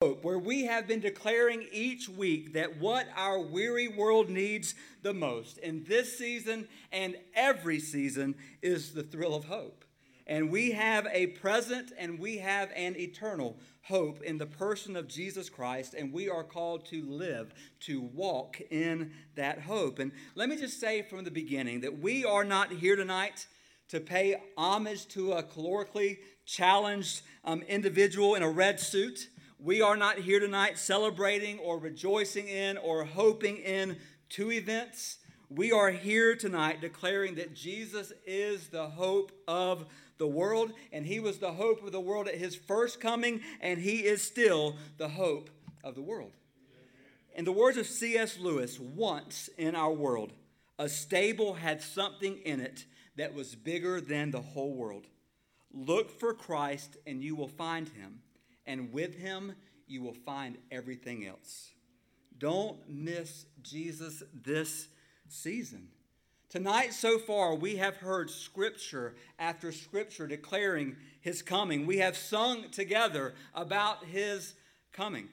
[0.00, 5.58] Where we have been declaring each week that what our weary world needs the most
[5.58, 9.84] in this season and every season is the thrill of hope.
[10.26, 15.06] And we have a present and we have an eternal hope in the person of
[15.06, 19.98] Jesus Christ, and we are called to live, to walk in that hope.
[19.98, 23.46] And let me just say from the beginning that we are not here tonight
[23.88, 29.28] to pay homage to a calorically challenged um, individual in a red suit.
[29.62, 33.98] We are not here tonight celebrating or rejoicing in or hoping in
[34.30, 35.18] two events.
[35.50, 39.84] We are here tonight declaring that Jesus is the hope of
[40.16, 43.78] the world, and he was the hope of the world at his first coming, and
[43.78, 45.50] he is still the hope
[45.84, 46.32] of the world.
[47.34, 48.38] In the words of C.S.
[48.38, 50.32] Lewis, once in our world,
[50.78, 55.06] a stable had something in it that was bigger than the whole world.
[55.70, 58.20] Look for Christ, and you will find him
[58.70, 59.52] and with him
[59.88, 61.72] you will find everything else.
[62.38, 64.86] Don't miss Jesus this
[65.28, 65.88] season.
[66.48, 71.84] Tonight, so far, we have heard scripture after scripture declaring his coming.
[71.84, 74.54] We have sung together about his
[74.92, 75.28] coming.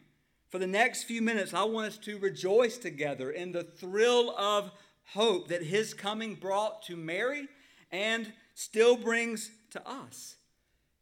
[0.49, 4.71] For the next few minutes, I want us to rejoice together in the thrill of
[5.13, 7.47] hope that his coming brought to Mary
[7.91, 10.37] and still brings to us.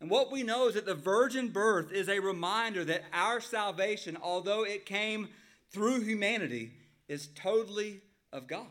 [0.01, 4.17] And what we know is that the virgin birth is a reminder that our salvation,
[4.21, 5.29] although it came
[5.71, 6.73] through humanity,
[7.07, 8.01] is totally
[8.33, 8.67] of God.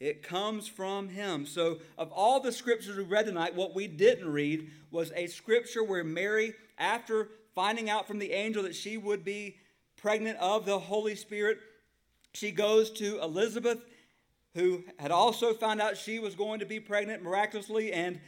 [0.00, 1.44] It comes from Him.
[1.44, 5.84] So, of all the scriptures we read tonight, what we didn't read was a scripture
[5.84, 9.58] where Mary, after finding out from the angel that she would be
[9.96, 11.58] pregnant of the Holy Spirit,
[12.32, 13.84] she goes to Elizabeth,
[14.54, 18.20] who had also found out she was going to be pregnant miraculously, and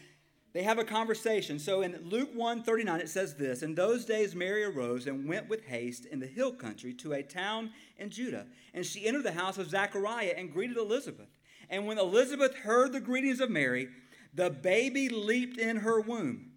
[0.52, 1.58] they have a conversation.
[1.58, 5.48] So in Luke 1 39, it says this In those days, Mary arose and went
[5.48, 8.46] with haste in the hill country to a town in Judah.
[8.74, 11.28] And she entered the house of Zechariah and greeted Elizabeth.
[11.70, 13.88] And when Elizabeth heard the greetings of Mary,
[14.34, 16.50] the baby leaped in her womb.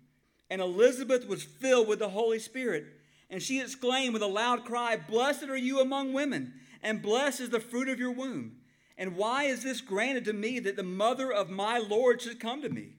[0.49, 2.85] And Elizabeth was filled with the Holy Spirit.
[3.29, 6.53] And she exclaimed with a loud cry, Blessed are you among women,
[6.83, 8.57] and blessed is the fruit of your womb.
[8.97, 12.61] And why is this granted to me that the mother of my Lord should come
[12.61, 12.94] to me?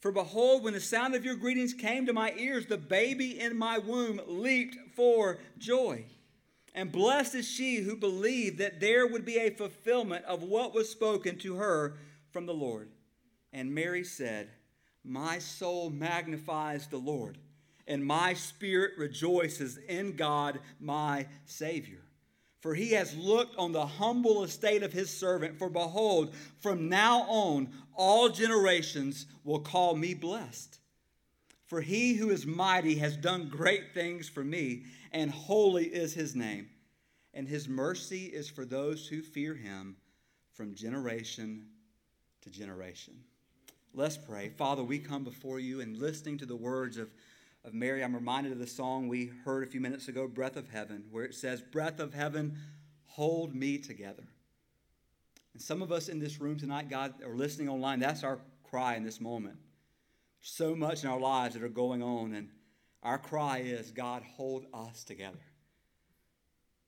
[0.00, 3.56] For behold, when the sound of your greetings came to my ears, the baby in
[3.56, 6.04] my womb leaped for joy.
[6.74, 10.88] And blessed is she who believed that there would be a fulfillment of what was
[10.88, 11.98] spoken to her
[12.30, 12.88] from the Lord.
[13.52, 14.48] And Mary said,
[15.04, 17.36] My soul magnifies the Lord,
[17.86, 22.00] and my spirit rejoices in God my Savior
[22.60, 25.58] for he has looked on the humble estate of his servant.
[25.58, 30.78] For behold, from now on, all generations will call me blessed.
[31.66, 36.34] For he who is mighty has done great things for me, and holy is his
[36.36, 36.68] name.
[37.32, 39.96] And his mercy is for those who fear him
[40.52, 41.66] from generation
[42.42, 43.14] to generation.
[43.94, 44.50] Let's pray.
[44.50, 47.10] Father, we come before you and listening to the words of
[47.64, 50.68] of Mary, I'm reminded of the song we heard a few minutes ago, Breath of
[50.68, 52.56] Heaven, where it says, Breath of Heaven,
[53.04, 54.24] hold me together.
[55.52, 58.96] And some of us in this room tonight, God, or listening online, that's our cry
[58.96, 59.56] in this moment.
[60.40, 62.48] So much in our lives that are going on, and
[63.02, 65.40] our cry is, God, hold us together.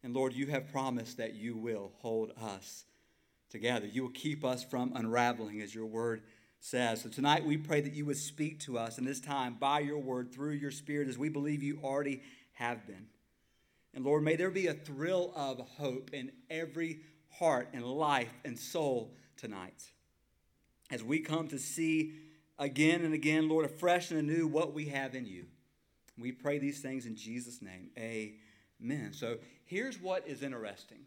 [0.02, 2.84] And Lord, you have promised that you will hold us
[3.50, 3.86] together.
[3.86, 6.22] You will keep us from unraveling, as your word
[6.64, 7.02] says.
[7.02, 9.98] So tonight we pray that you would speak to us in this time by your
[9.98, 13.06] word through your spirit as we believe you already have been.
[13.92, 18.56] And Lord, may there be a thrill of hope in every heart and life and
[18.56, 19.90] soul tonight
[20.88, 22.12] as we come to see
[22.60, 25.46] again and again, Lord, afresh and anew what we have in you.
[26.16, 27.90] We pray these things in Jesus' name.
[27.98, 29.12] Amen.
[29.12, 31.00] So here's what is interesting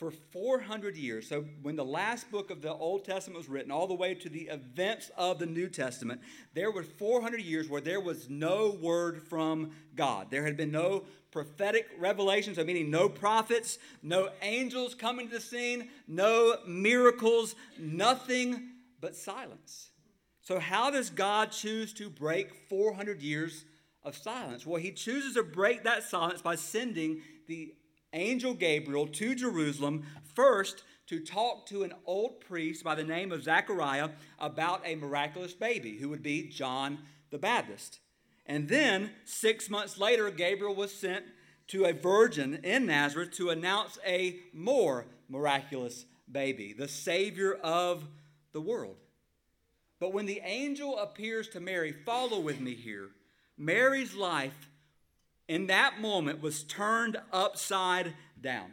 [0.00, 1.28] for 400 years.
[1.28, 4.30] So, when the last book of the Old Testament was written, all the way to
[4.30, 6.22] the events of the New Testament,
[6.54, 10.30] there were 400 years where there was no word from God.
[10.30, 15.40] There had been no prophetic revelations, so meaning no prophets, no angels coming to the
[15.40, 18.70] scene, no miracles, nothing
[19.02, 19.90] but silence.
[20.40, 23.66] So, how does God choose to break 400 years
[24.02, 24.64] of silence?
[24.64, 27.74] Well, He chooses to break that silence by sending the
[28.12, 30.04] angel Gabriel to Jerusalem
[30.34, 35.52] first to talk to an old priest by the name of Zechariah about a miraculous
[35.52, 36.98] baby who would be John
[37.30, 38.00] the Baptist.
[38.46, 41.24] And then, six months later, Gabriel was sent
[41.68, 48.04] to a virgin in Nazareth to announce a more miraculous baby, the Savior of
[48.52, 48.96] the world.
[50.00, 53.10] But when the angel appears to Mary, follow with me here,
[53.58, 54.69] Mary's life
[55.50, 58.70] in that moment was turned upside down.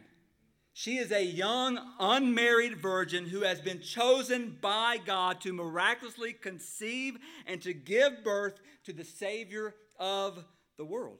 [0.72, 7.18] She is a young, unmarried virgin who has been chosen by God to miraculously conceive
[7.48, 10.44] and to give birth to the Savior of
[10.76, 11.18] the world.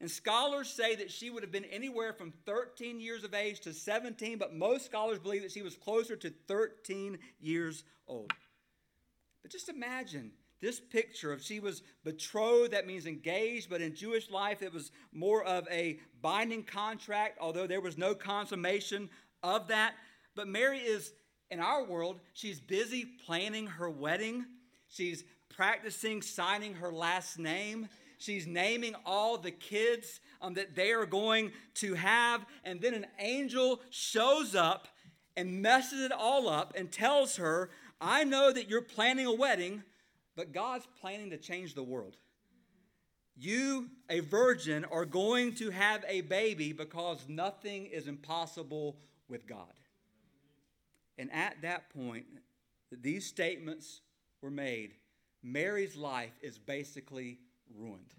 [0.00, 3.72] And scholars say that she would have been anywhere from 13 years of age to
[3.72, 8.32] 17, but most scholars believe that she was closer to 13 years old.
[9.42, 14.30] But just imagine this picture of she was betrothed, that means engaged, but in Jewish
[14.30, 19.08] life it was more of a binding contract, although there was no consummation
[19.42, 19.94] of that.
[20.34, 21.12] But Mary is,
[21.50, 24.46] in our world, she's busy planning her wedding.
[24.88, 27.88] She's practicing signing her last name.
[28.18, 32.44] She's naming all the kids um, that they are going to have.
[32.64, 34.88] And then an angel shows up
[35.36, 37.70] and messes it all up and tells her,
[38.00, 39.82] I know that you're planning a wedding,
[40.38, 42.14] but God's planning to change the world.
[43.36, 48.98] You, a virgin, are going to have a baby because nothing is impossible
[49.28, 49.72] with God.
[51.18, 52.26] And at that point,
[52.92, 54.00] these statements
[54.40, 54.94] were made.
[55.42, 57.40] Mary's life is basically
[57.76, 58.14] ruined.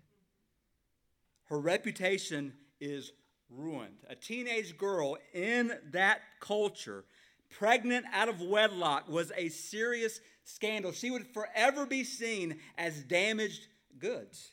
[1.45, 2.51] Her reputation
[2.81, 3.13] is
[3.49, 4.03] ruined.
[4.09, 7.05] A teenage girl in that culture
[7.49, 10.19] pregnant out of wedlock was a serious
[10.49, 10.91] scandal.
[10.91, 13.67] She would forever be seen as damaged
[13.97, 14.51] goods.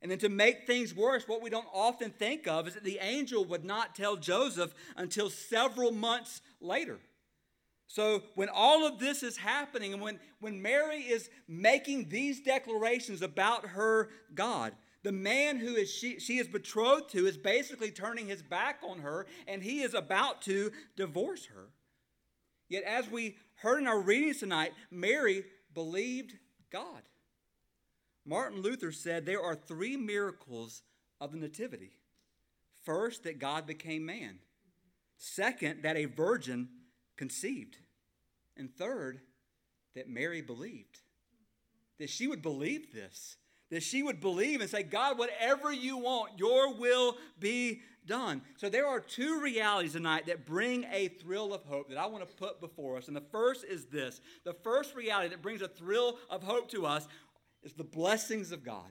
[0.00, 2.98] And then to make things worse, what we don't often think of is that the
[3.00, 6.98] angel would not tell Joseph until several months later.
[7.86, 13.22] So when all of this is happening, and when, when Mary is making these declarations
[13.22, 14.72] about her God,
[15.04, 19.00] the man who is she, she is betrothed to is basically turning his back on
[19.00, 21.68] her, and he is about to divorce her.
[22.68, 25.44] Yet, as we heard in our readings tonight, Mary
[25.74, 26.34] believed
[26.70, 27.02] God.
[28.24, 30.82] Martin Luther said there are three miracles
[31.20, 31.92] of the Nativity.
[32.84, 34.38] First, that God became man.
[35.16, 36.68] Second, that a virgin
[37.16, 37.76] conceived.
[38.56, 39.20] And third,
[39.94, 41.00] that Mary believed.
[41.98, 43.36] That she would believe this.
[43.70, 48.42] That she would believe and say, God, whatever you want, your will be done.
[48.56, 52.28] So there are two realities tonight that bring a thrill of hope that I want
[52.28, 53.08] to put before us.
[53.08, 56.86] And the first is this the first reality that brings a thrill of hope to
[56.86, 57.06] us
[57.62, 58.90] is the blessings of God.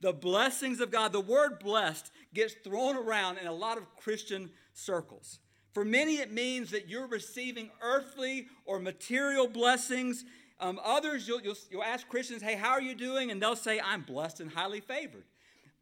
[0.00, 1.12] The blessings of God.
[1.12, 5.38] The word blessed gets thrown around in a lot of Christian circles.
[5.72, 10.24] For many, it means that you're receiving earthly or material blessings.
[10.58, 13.30] Um, others, you'll, you'll, you'll ask Christians, hey, how are you doing?
[13.30, 15.24] And they'll say, I'm blessed and highly favored.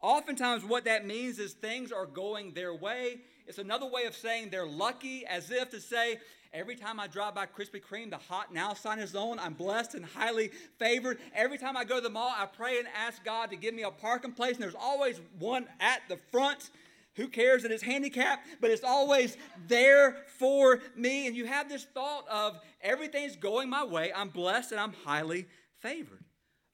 [0.04, 3.20] Oftentimes, what that means is things are going their way.
[3.46, 6.18] It's another way of saying they're lucky, as if to say,
[6.52, 9.38] every time I drive by Krispy Kreme, the hot now sign is on.
[9.38, 11.20] I'm blessed and highly favored.
[11.34, 13.82] Every time I go to the mall, I pray and ask God to give me
[13.82, 16.68] a parking place, and there's always one at the front.
[17.14, 18.46] Who cares that it's handicapped?
[18.60, 21.28] But it's always there for me.
[21.28, 24.12] And you have this thought of everything's going my way.
[24.14, 25.46] I'm blessed and I'm highly
[25.78, 26.24] favored.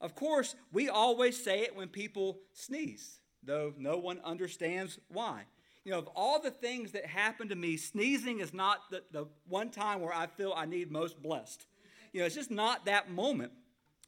[0.01, 5.43] Of course, we always say it when people sneeze though no one understands why.
[5.83, 9.27] You know, of all the things that happen to me, sneezing is not the, the
[9.47, 11.65] one time where I feel I need most blessed.
[12.13, 13.51] You know, it's just not that moment.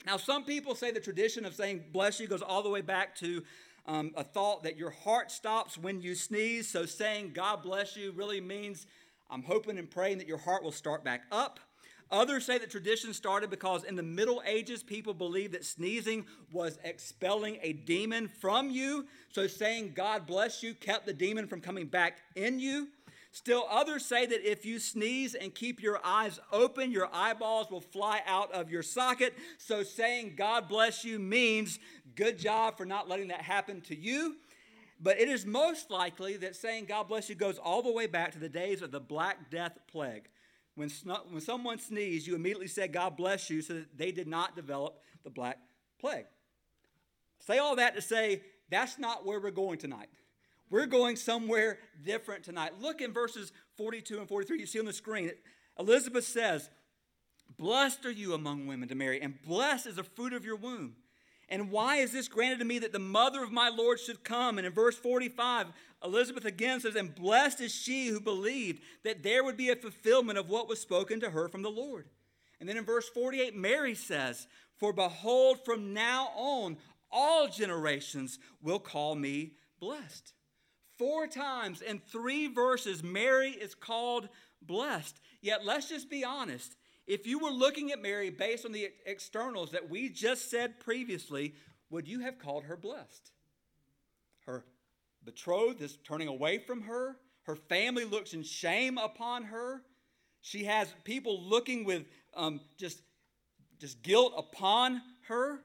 [0.06, 3.16] Now, some people say the tradition of saying bless you goes all the way back
[3.18, 3.44] to
[3.86, 6.70] um, a thought that your heart stops when you sneeze.
[6.70, 8.86] So saying God bless you really means
[9.30, 11.60] I'm hoping and praying that your heart will start back up.
[12.14, 16.78] Others say that tradition started because in the Middle Ages, people believed that sneezing was
[16.84, 19.08] expelling a demon from you.
[19.32, 22.90] So saying God bless you kept the demon from coming back in you.
[23.32, 27.82] Still, others say that if you sneeze and keep your eyes open, your eyeballs will
[27.82, 29.34] fly out of your socket.
[29.58, 31.80] So saying God bless you means
[32.16, 34.36] good job for not letting that happen to you.
[35.02, 38.34] But it is most likely that saying God bless you goes all the way back
[38.34, 40.30] to the days of the Black Death Plague.
[40.76, 40.90] When,
[41.30, 45.00] when someone sneezed, you immediately said, God bless you, so that they did not develop
[45.24, 45.60] the Black
[46.00, 46.26] Plague.
[47.40, 50.10] Say all that to say, that's not where we're going tonight.
[50.70, 52.72] We're going somewhere different tonight.
[52.80, 54.60] Look in verses 42 and 43.
[54.60, 55.32] You see on the screen.
[55.78, 56.70] Elizabeth says,
[57.58, 60.96] Blessed are you among women to Mary, and blessed is the fruit of your womb.
[61.54, 64.58] And why is this granted to me that the mother of my Lord should come?
[64.58, 65.68] And in verse 45,
[66.04, 70.40] Elizabeth again says, And blessed is she who believed that there would be a fulfillment
[70.40, 72.08] of what was spoken to her from the Lord.
[72.60, 76.78] And then in verse 48, Mary says, For behold, from now on,
[77.12, 80.34] all generations will call me blessed.
[80.98, 84.28] Four times in three verses, Mary is called
[84.60, 85.22] blessed.
[85.40, 86.76] Yet let's just be honest.
[87.06, 91.54] If you were looking at Mary based on the externals that we just said previously,
[91.90, 93.32] would you have called her blessed?
[94.46, 94.64] Her
[95.24, 97.18] betrothed is turning away from her.
[97.44, 99.84] Her family looks in shame upon her.
[100.42, 103.02] She has people looking with um, just,
[103.80, 105.60] just guilt upon her.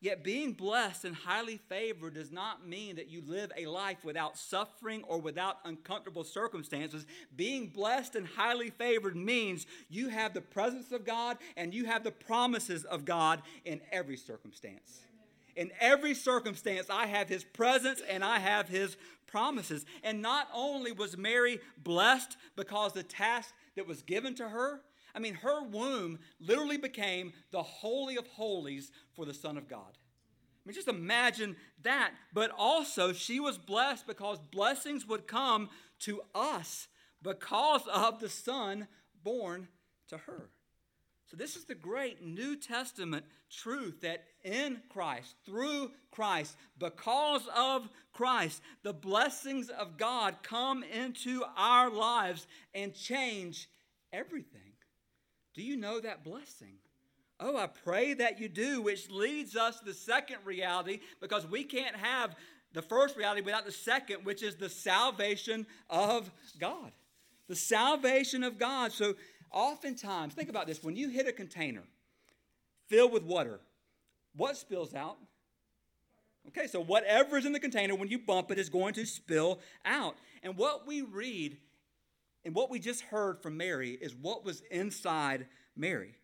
[0.00, 4.38] Yet being blessed and highly favored does not mean that you live a life without
[4.38, 7.04] suffering or without uncomfortable circumstances.
[7.34, 12.04] Being blessed and highly favored means you have the presence of God and you have
[12.04, 15.00] the promises of God in every circumstance.
[15.56, 19.84] In every circumstance, I have His presence and I have His promises.
[20.04, 24.80] And not only was Mary blessed because the task that was given to her,
[25.18, 29.80] I mean, her womb literally became the Holy of Holies for the Son of God.
[29.90, 32.12] I mean, just imagine that.
[32.32, 35.70] But also, she was blessed because blessings would come
[36.02, 36.86] to us
[37.20, 38.86] because of the Son
[39.24, 39.66] born
[40.06, 40.50] to her.
[41.26, 47.88] So, this is the great New Testament truth that in Christ, through Christ, because of
[48.12, 53.68] Christ, the blessings of God come into our lives and change
[54.12, 54.67] everything.
[55.58, 56.74] Do you know that blessing?
[57.40, 61.64] Oh, I pray that you do, which leads us to the second reality because we
[61.64, 62.36] can't have
[62.74, 66.92] the first reality without the second, which is the salvation of God.
[67.48, 68.92] The salvation of God.
[68.92, 69.16] So,
[69.50, 71.82] oftentimes, think about this when you hit a container
[72.86, 73.58] filled with water,
[74.36, 75.16] what spills out?
[76.46, 79.58] Okay, so whatever is in the container, when you bump it, is going to spill
[79.84, 80.14] out.
[80.44, 81.56] And what we read
[82.44, 86.14] and what we just heard from Mary is what was inside Mary.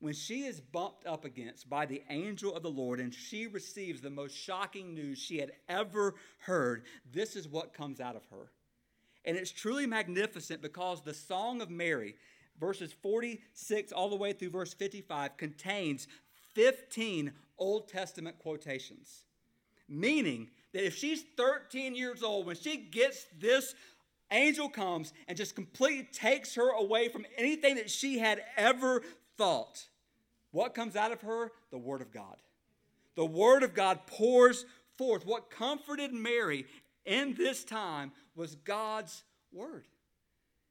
[0.00, 4.00] When she is bumped up against by the angel of the Lord and she receives
[4.00, 8.50] the most shocking news she had ever heard, this is what comes out of her.
[9.24, 12.14] And it's truly magnificent because the Song of Mary,
[12.58, 16.08] verses 46 all the way through verse 55, contains
[16.54, 19.24] 15 Old Testament quotations.
[19.86, 23.74] Meaning that if she's 13 years old, when she gets this
[24.30, 29.02] angel comes and just completely takes her away from anything that she had ever
[29.36, 29.88] thought.
[30.52, 31.52] What comes out of her?
[31.70, 32.36] The Word of God.
[33.16, 34.64] The Word of God pours
[34.96, 35.26] forth.
[35.26, 36.66] What comforted Mary
[37.04, 39.84] in this time was God's Word.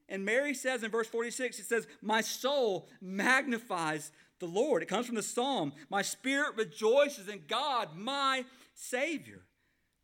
[0.08, 4.82] And Mary says in verse 46, it says, My soul magnifies the Lord.
[4.82, 5.74] It comes from the psalm.
[5.90, 9.42] My spirit rejoices in God, my Savior,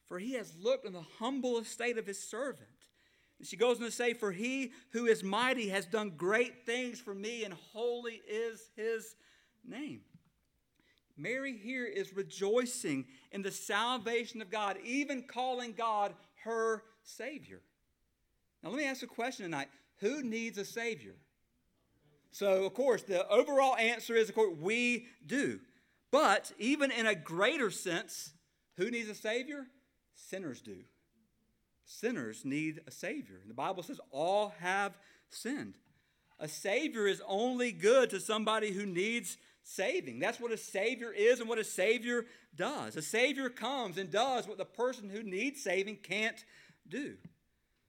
[0.05, 2.69] for he has looked on the humble estate of his servant.
[3.44, 7.13] She goes on to say, For he who is mighty has done great things for
[7.13, 9.15] me, and holy is his
[9.68, 10.01] name.
[11.18, 16.13] Mary here is rejoicing in the salvation of God, even calling God
[16.44, 17.62] her Savior.
[18.62, 21.15] Now, let me ask a question tonight Who needs a Savior?
[22.32, 25.62] So, of course, the overall answer is, of course, we do.
[26.12, 28.34] But even in a greater sense,
[28.75, 29.68] who needs a Savior?
[30.15, 30.84] Sinners do.
[31.86, 33.42] Sinners need a Savior.
[33.48, 34.98] The Bible says all have
[35.30, 35.77] sinned.
[36.39, 40.20] A Savior is only good to somebody who needs saving.
[40.20, 42.25] That's what a Savior is and what a Savior
[42.56, 42.96] does.
[42.96, 46.44] A Savior comes and does what the person who needs saving can't
[46.88, 47.15] do.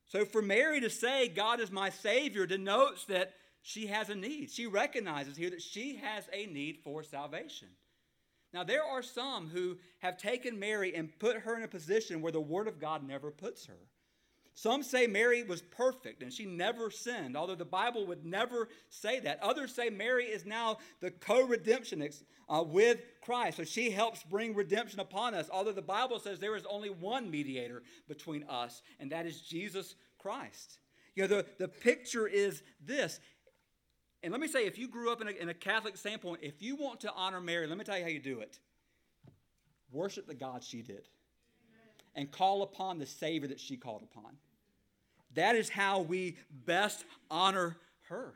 [0.06, 4.50] So for Mary to say, God is my Savior, denotes that she has a need.
[4.50, 7.68] She recognizes here that she has a need for salvation.
[8.56, 12.32] Now, there are some who have taken Mary and put her in a position where
[12.32, 13.76] the Word of God never puts her.
[14.54, 19.20] Some say Mary was perfect and she never sinned, although the Bible would never say
[19.20, 19.42] that.
[19.42, 24.54] Others say Mary is now the co redemptionist uh, with Christ, so she helps bring
[24.54, 29.12] redemption upon us, although the Bible says there is only one mediator between us, and
[29.12, 30.78] that is Jesus Christ.
[31.14, 33.20] You know, the, the picture is this
[34.26, 36.60] and let me say, if you grew up in a, in a Catholic standpoint, if
[36.60, 38.58] you want to honor Mary, let me tell you how you do it.
[39.92, 41.06] Worship the God she did
[42.16, 44.32] and call upon the Savior that she called upon.
[45.34, 47.76] That is how we best honor
[48.08, 48.34] her.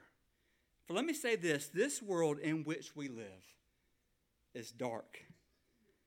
[0.87, 3.57] For let me say this this world in which we live
[4.55, 5.19] is dark.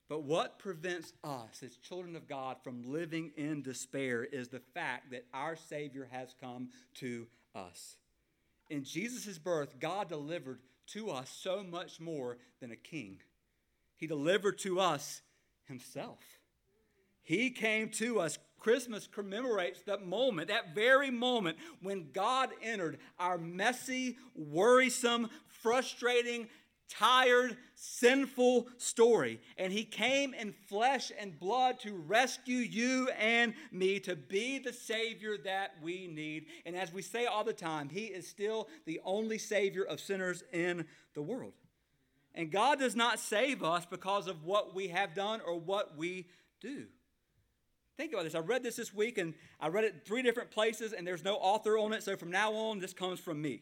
[0.08, 5.12] But what prevents us as children of God from living in despair is the fact
[5.12, 6.70] that our Savior has come
[7.02, 7.98] to us
[8.74, 13.20] in Jesus' birth, God delivered to us so much more than a king.
[13.96, 15.22] He delivered to us
[15.66, 16.20] Himself.
[17.22, 18.38] He came to us.
[18.60, 26.48] Christmas commemorates that moment, that very moment when God entered our messy, worrisome, frustrating,
[26.90, 29.40] tired, sinful story.
[29.58, 34.74] And he came in flesh and blood to rescue you and me, to be the
[34.74, 36.46] Savior that we need.
[36.66, 40.44] And as we say all the time, he is still the only Savior of sinners
[40.52, 41.54] in the world.
[42.36, 46.28] And God does not save us because of what we have done or what we
[46.62, 46.86] do.
[47.96, 48.34] Think about this.
[48.34, 51.36] I read this this week and I read it three different places and there's no
[51.36, 52.02] author on it.
[52.02, 53.62] So from now on, this comes from me.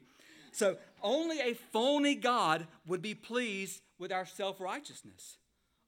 [0.52, 5.38] So only a phony God would be pleased with our self righteousness.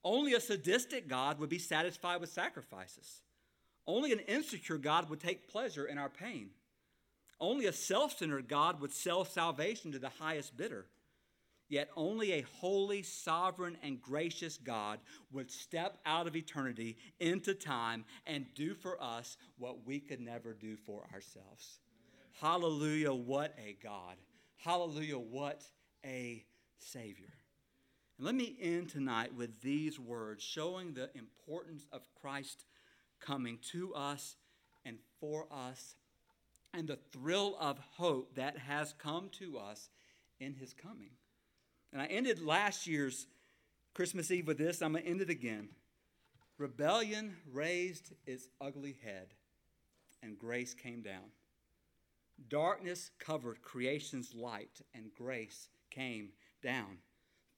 [0.03, 3.21] Only a sadistic God would be satisfied with sacrifices.
[3.85, 6.49] Only an insecure God would take pleasure in our pain.
[7.39, 10.85] Only a self centered God would sell salvation to the highest bidder.
[11.69, 14.99] Yet only a holy, sovereign, and gracious God
[15.31, 20.53] would step out of eternity into time and do for us what we could never
[20.53, 21.79] do for ourselves.
[22.39, 24.17] Hallelujah, what a God.
[24.63, 25.61] Hallelujah, what
[26.05, 26.45] a
[26.79, 27.33] Savior.
[28.17, 32.63] And let me end tonight with these words showing the importance of Christ
[33.19, 34.37] coming to us
[34.85, 35.95] and for us
[36.73, 39.89] and the thrill of hope that has come to us
[40.39, 41.11] in his coming.
[41.91, 43.27] And I ended last year's
[43.93, 44.81] Christmas Eve with this.
[44.81, 45.67] I'm going to end it again.
[46.57, 49.33] Rebellion raised its ugly head,
[50.21, 51.33] and grace came down.
[52.49, 56.29] Darkness covered creation's light, and grace came
[56.61, 56.97] down.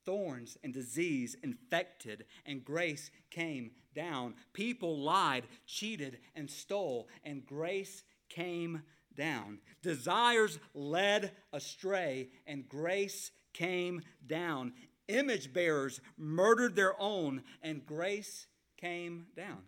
[0.05, 4.35] Thorns and disease infected, and grace came down.
[4.53, 8.83] People lied, cheated, and stole, and grace came
[9.15, 9.59] down.
[9.81, 14.73] Desires led astray, and grace came down.
[15.07, 19.63] Image bearers murdered their own, and grace came down.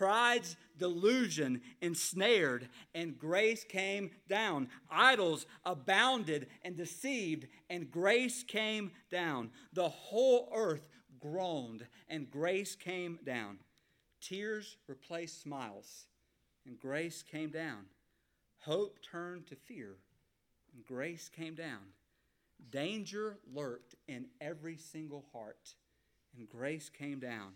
[0.00, 4.70] Pride's delusion ensnared, and grace came down.
[4.90, 9.50] Idols abounded and deceived, and grace came down.
[9.74, 10.88] The whole earth
[11.20, 13.58] groaned, and grace came down.
[14.22, 16.06] Tears replaced smiles,
[16.64, 17.84] and grace came down.
[18.60, 19.96] Hope turned to fear,
[20.74, 21.92] and grace came down.
[22.70, 25.74] Danger lurked in every single heart,
[26.34, 27.52] and grace came down.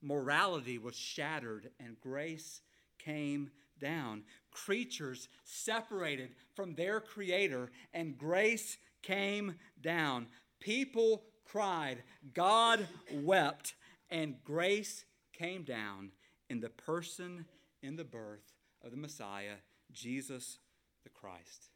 [0.00, 2.60] Morality was shattered, and grace
[2.98, 3.50] came
[3.80, 4.22] down.
[4.50, 10.26] Creatures separated from their Creator, and grace came down.
[10.60, 12.02] People cried,
[12.34, 13.74] God wept,
[14.10, 16.10] and grace came down
[16.50, 17.46] in the person,
[17.82, 19.56] in the birth of the Messiah,
[19.92, 20.58] Jesus
[21.04, 21.70] the Christ.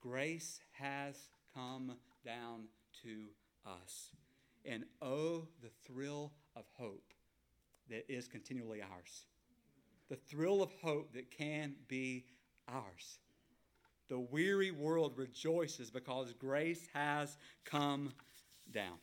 [0.00, 1.16] Grace has
[1.54, 2.64] come down
[3.02, 3.28] to
[3.66, 4.10] us.
[4.64, 7.13] And oh, the thrill of hope
[7.90, 9.26] that is continually ours.
[10.08, 12.24] The thrill of hope that can be
[12.68, 13.18] ours.
[14.08, 18.12] The weary world rejoices because grace has come
[18.70, 18.98] down.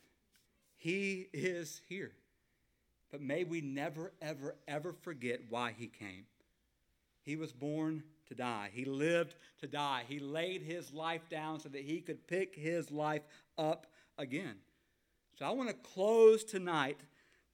[0.78, 2.12] He is here.
[3.12, 6.26] But may we never, ever, ever forget why he came.
[7.24, 8.70] He was born to die.
[8.74, 10.04] He lived to die.
[10.08, 13.24] He laid his life down so that he could pick his life
[13.58, 14.56] up again.
[15.38, 17.00] So I want to close tonight,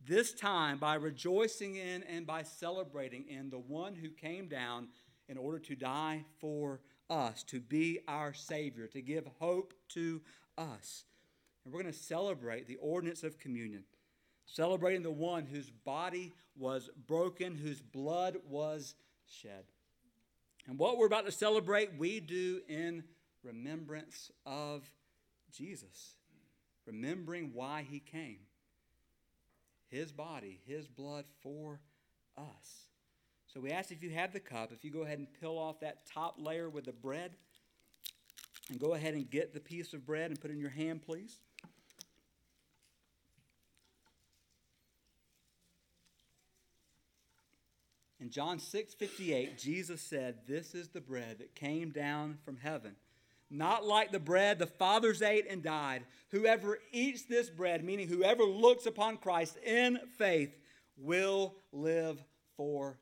[0.05, 4.87] this time, by rejoicing in and by celebrating in the one who came down
[5.27, 10.21] in order to die for us, to be our Savior, to give hope to
[10.57, 11.05] us.
[11.63, 13.83] And we're going to celebrate the ordinance of communion,
[14.45, 19.65] celebrating the one whose body was broken, whose blood was shed.
[20.67, 23.03] And what we're about to celebrate, we do in
[23.43, 24.89] remembrance of
[25.51, 26.15] Jesus,
[26.85, 28.39] remembering why he came.
[29.89, 31.79] His body, his blood for
[32.37, 32.87] us.
[33.47, 35.79] So we ask if you have the cup, if you go ahead and peel off
[35.79, 37.31] that top layer with the bread,
[38.69, 41.01] and go ahead and get the piece of bread and put it in your hand,
[41.05, 41.39] please.
[48.19, 52.95] In John 6 58, Jesus said, This is the bread that came down from heaven.
[53.49, 56.03] Not like the bread the fathers ate and died.
[56.31, 60.57] Whoever eats this bread, meaning whoever looks upon Christ in faith,
[60.97, 62.21] will live
[62.57, 62.97] forever.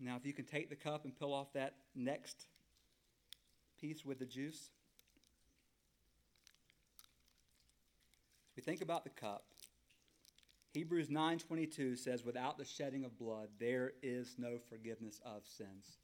[0.00, 2.46] Now, if you can take the cup and peel off that next
[3.80, 4.70] piece with the juice.
[8.56, 9.44] we think about the cup.
[10.74, 15.98] Hebrews 9:22 says without the shedding of blood there is no forgiveness of sins.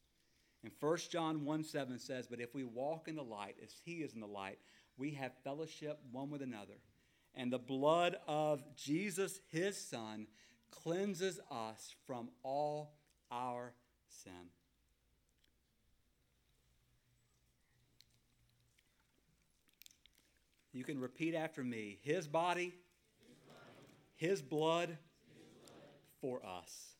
[0.63, 3.95] And 1 John 1 7 says, But if we walk in the light as he
[4.03, 4.59] is in the light,
[4.97, 6.79] we have fellowship one with another.
[7.35, 10.29] And the blood of Jesus, his son,
[10.71, 12.95] cleanses us from all
[13.31, 13.75] our
[14.09, 14.51] sin.
[20.73, 22.75] You can repeat after me His body,
[24.21, 24.99] His blood,
[26.21, 26.91] for us.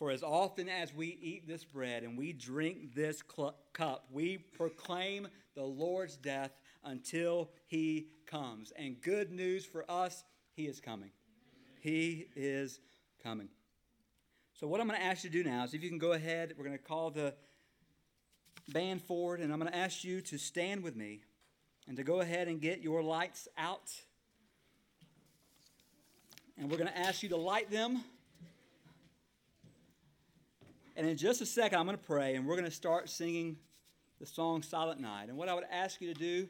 [0.00, 5.28] For as often as we eat this bread and we drink this cup, we proclaim
[5.54, 6.50] the Lord's death
[6.82, 8.72] until he comes.
[8.74, 11.12] And good news for us, he is coming.
[11.78, 12.80] He is
[13.22, 13.48] coming.
[14.54, 16.14] So, what I'm going to ask you to do now is if you can go
[16.14, 17.32] ahead, we're going to call the
[18.70, 21.20] band forward, and I'm going to ask you to stand with me
[21.86, 23.88] and to go ahead and get your lights out.
[26.58, 28.02] And we're going to ask you to light them.
[30.96, 33.56] And in just a second, I'm going to pray, and we're going to start singing
[34.20, 35.28] the song Silent Night.
[35.28, 36.48] And what I would ask you to do,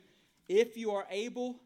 [0.49, 1.57] if you are able,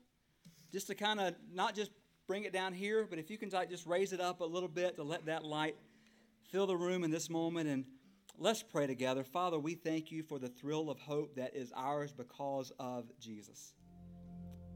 [0.70, 1.90] just to kind of not just
[2.27, 4.68] bring it down here, but if you can like just raise it up a little
[4.68, 5.77] bit to let that light
[6.51, 7.68] fill the room in this moment.
[7.68, 7.85] And
[8.38, 9.25] let's pray together.
[9.25, 13.72] Father, we thank you for the thrill of hope that is ours because of Jesus.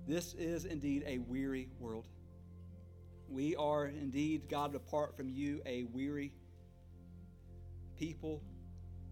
[0.09, 2.09] This is indeed a weary world.
[3.31, 6.33] We are indeed, God, apart from you, a weary
[7.97, 8.43] people.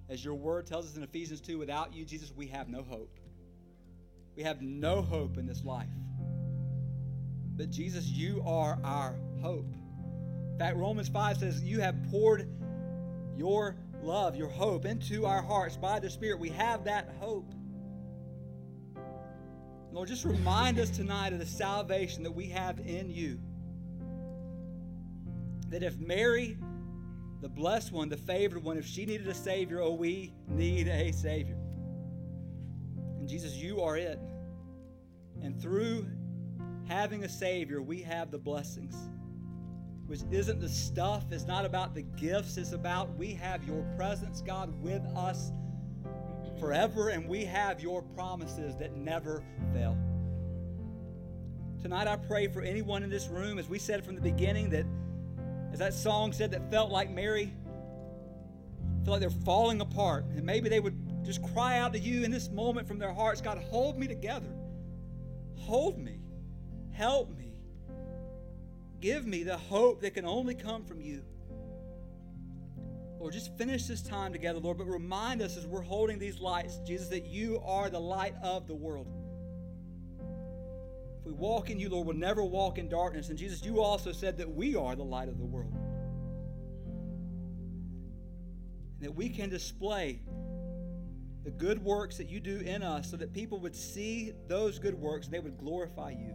[0.08, 3.16] As your word tells us in Ephesians 2, without you, Jesus, we have no hope.
[4.34, 5.88] We have no hope in this life.
[7.56, 9.72] But Jesus, you are our hope.
[10.52, 12.48] In fact, Romans 5 says, You have poured
[13.36, 16.40] your love, your hope into our hearts by the Spirit.
[16.40, 17.52] We have that hope.
[19.92, 23.38] Lord, just remind us tonight of the salvation that we have in you.
[25.68, 26.56] That if Mary
[27.40, 31.12] the blessed one, the favored one, if she needed a Savior, oh, we need a
[31.12, 31.56] Savior.
[33.18, 34.18] And Jesus, you are it.
[35.40, 36.06] And through
[36.88, 38.96] having a Savior, we have the blessings,
[40.06, 44.40] which isn't the stuff, it's not about the gifts, it's about we have your presence,
[44.40, 45.52] God, with us
[46.58, 49.96] forever, and we have your promises that never fail.
[51.80, 54.84] Tonight, I pray for anyone in this room, as we said from the beginning, that
[55.80, 57.52] as that song said, that felt like Mary,
[59.04, 60.24] felt like they're falling apart.
[60.34, 63.40] And maybe they would just cry out to you in this moment from their hearts
[63.40, 64.48] God, hold me together.
[65.58, 66.18] Hold me.
[66.90, 67.52] Help me.
[69.00, 71.22] Give me the hope that can only come from you.
[73.20, 76.78] Lord, just finish this time together, Lord, but remind us as we're holding these lights,
[76.84, 79.06] Jesus, that you are the light of the world
[81.28, 83.28] we walk in you, Lord, we'll never walk in darkness.
[83.28, 85.74] And Jesus, you also said that we are the light of the world.
[88.96, 90.22] And that we can display
[91.44, 94.94] the good works that you do in us so that people would see those good
[94.94, 96.34] works and they would glorify you.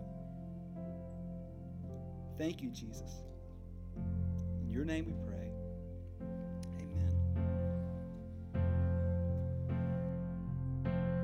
[2.38, 3.24] Thank you, Jesus.
[4.62, 5.23] In your name we pray.